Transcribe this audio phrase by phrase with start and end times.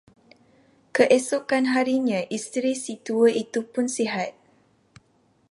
[0.97, 4.31] Keesokan harinya isteri si tua itupun sihat.